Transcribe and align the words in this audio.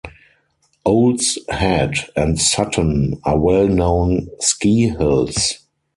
Owl's 0.83 1.37
Head 1.47 1.93
and 2.15 2.41
Sutton 2.41 3.21
are 3.23 3.37
well-known 3.37 4.29
ski 4.39 4.87
hills. 4.87 5.59